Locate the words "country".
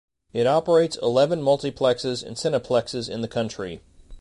3.27-3.81